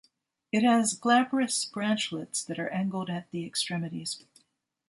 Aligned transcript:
It 0.51 0.63
has 0.63 0.95
glabrous 0.97 1.63
branchlets 1.63 2.43
that 2.45 2.57
are 2.57 2.69
angled 2.71 3.11
at 3.11 3.29
the 3.29 3.45
extremities. 3.45 4.25